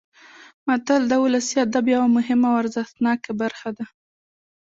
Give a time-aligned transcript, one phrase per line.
[0.67, 3.85] متل د ولسي ادب یوه مهمه او ارزښتناکه برخه ده